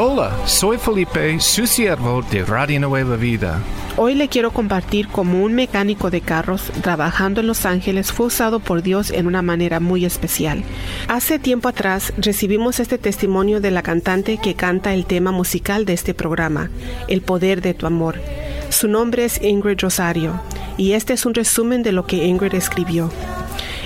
[0.00, 3.60] Hola, soy Felipe, su siervo de Radio Nueva Vida.
[3.96, 8.60] Hoy le quiero compartir cómo un mecánico de carros trabajando en Los Ángeles fue usado
[8.60, 10.62] por Dios en una manera muy especial.
[11.08, 15.94] Hace tiempo atrás recibimos este testimonio de la cantante que canta el tema musical de
[15.94, 16.70] este programa,
[17.08, 18.20] El poder de tu amor.
[18.68, 20.40] Su nombre es Ingrid Rosario
[20.76, 23.10] y este es un resumen de lo que Ingrid escribió.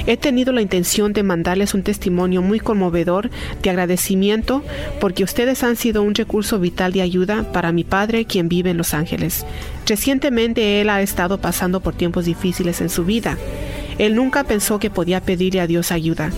[0.06, 3.30] He tenido la intención de mandarles un testimonio muy conmovedor
[3.62, 4.62] de agradecimiento
[5.00, 8.78] porque ustedes han sido un recurso vital de ayuda para mi padre quien vive en
[8.78, 9.46] Los Ángeles.
[9.86, 13.38] Recientemente él ha estado pasando por tiempos difíciles en su vida.
[13.98, 16.30] Él nunca pensó que podía pedirle a Dios ayuda.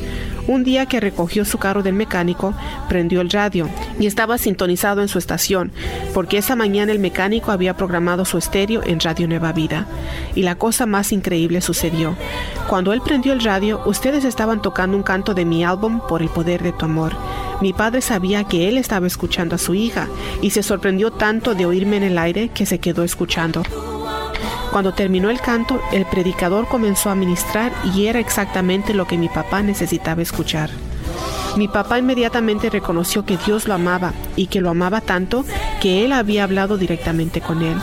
[0.47, 2.55] Un día que recogió su carro del mecánico,
[2.89, 5.73] prendió el radio y estaba sintonizado en su estación,
[6.13, 9.87] porque esa mañana el mecánico había programado su estéreo en Radio Nueva Vida.
[10.35, 12.15] Y la cosa más increíble sucedió.
[12.69, 16.29] Cuando él prendió el radio, ustedes estaban tocando un canto de mi álbum Por el
[16.29, 17.13] poder de tu amor.
[17.61, 20.09] Mi padre sabía que él estaba escuchando a su hija
[20.43, 23.63] y se sorprendió tanto de oírme en el aire que se quedó escuchando.
[24.75, 29.29] Cuando terminó el canto, el predicador comenzó a ministrar y era exactamente lo que mi
[29.29, 30.69] papá necesitaba escuchar.
[31.57, 35.45] Mi papá inmediatamente reconoció que Dios lo amaba y que lo amaba tanto
[35.81, 37.77] que él había hablado directamente con él.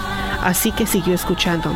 [0.44, 1.73] Así que siguió escuchando.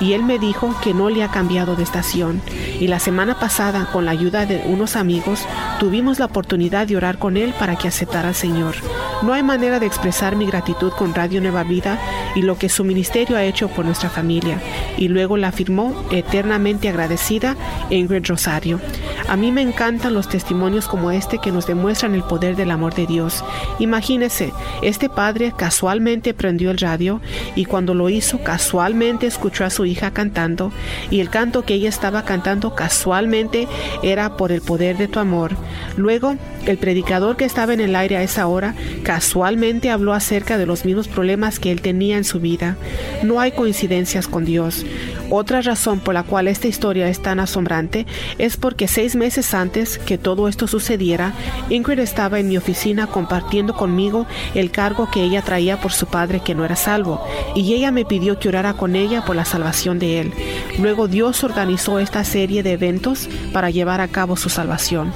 [0.00, 2.42] Y él me dijo que no le ha cambiado de estación.
[2.78, 5.46] Y la semana pasada, con la ayuda de unos amigos,
[5.78, 8.74] tuvimos la oportunidad de orar con él para que aceptara al Señor.
[9.22, 11.98] No hay manera de expresar mi gratitud con Radio Nueva Vida
[12.34, 14.60] y lo que su ministerio ha hecho por nuestra familia.
[14.96, 17.56] Y luego la afirmó eternamente agradecida
[17.90, 18.80] Ingrid Rosario.
[19.28, 22.94] A mí me encantan los testimonios como este que nos demuestran el poder del amor
[22.94, 23.44] de Dios.
[23.78, 27.20] Imagínese, este padre casualmente prendió el radio
[27.54, 30.72] y cuando lo hizo casualmente escuchó a su hija cantando
[31.10, 33.68] y el canto que ella estaba cantando casualmente
[34.02, 35.56] era por el poder de tu amor.
[35.98, 40.64] Luego, el predicador que estaba en el aire a esa hora casualmente habló acerca de
[40.64, 42.76] los mismos problemas que él tenía en su vida.
[43.24, 44.86] No hay coincidencias con Dios.
[45.28, 48.06] Otra razón por la cual esta historia es tan asombrante
[48.38, 51.34] es porque seis meses antes que todo esto sucediera,
[51.68, 56.40] Ingrid estaba en mi oficina compartiendo conmigo el cargo que ella traía por su padre
[56.40, 57.20] que no era salvo,
[57.56, 60.32] y ella me pidió que orara con ella por la salvación de él.
[60.78, 65.12] Luego Dios organizó esta serie de eventos para llevar a cabo su salvación.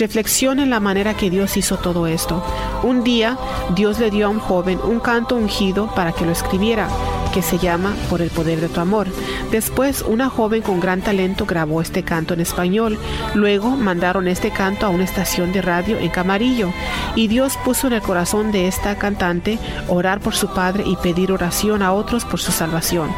[0.00, 2.42] Reflexione en la manera que Dios hizo todo esto.
[2.82, 3.36] Un día,
[3.76, 6.88] Dios le dio a un joven un canto ungido para que lo escribiera
[7.32, 9.06] que se llama Por el poder de tu amor.
[9.50, 12.98] Después, una joven con gran talento grabó este canto en español.
[13.34, 16.72] Luego mandaron este canto a una estación de radio en Camarillo.
[17.14, 19.58] Y Dios puso en el corazón de esta cantante
[19.88, 23.10] orar por su padre y pedir oración a otros por su salvación.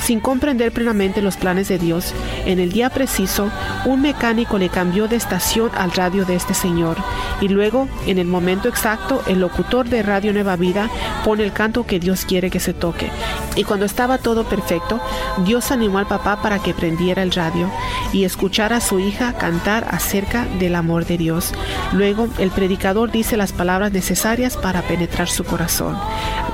[0.00, 2.12] Sin comprender plenamente los planes de Dios,
[2.46, 3.50] en el día preciso,
[3.84, 6.96] un mecánico le cambió de estación al radio de este señor.
[7.40, 10.90] Y luego, en el momento exacto, el locutor de Radio Nueva Vida
[11.24, 13.10] pone el canto que Dios quiere que se toque.
[13.54, 15.00] Y cuando estaba todo perfecto,
[15.44, 17.70] Dios animó al papá para que prendiera el radio
[18.12, 21.52] y escuchara a su hija cantar acerca del amor de Dios.
[21.92, 25.98] Luego, el predicador dice las palabras necesarias para penetrar su corazón.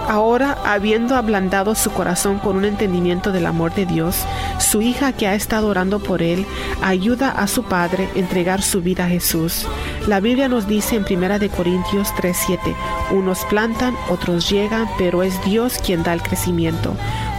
[0.08, 4.24] Ahora, habiendo ablandado su corazón con un entendimiento del amor de Dios,
[4.58, 6.46] su hija que ha estado orando por él
[6.82, 9.66] ayuda a su padre a entregar su vida a Jesús.
[10.08, 12.74] La Biblia nos dice en 1 de Corintios 3:7,
[13.10, 16.96] unos plantan, otros llegan, pero es Dios quien da el crecimiento.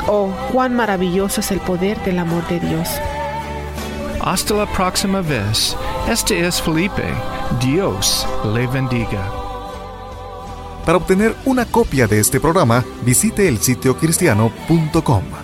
[0.07, 2.87] Oh, cuán maravilloso es el poder del amor de Dios.
[4.21, 5.75] Hasta la próxima vez.
[6.07, 7.05] Este es Felipe.
[7.59, 9.31] Dios le bendiga.
[10.85, 15.38] Para obtener una copia de este programa, visite el sitio cristiano.com.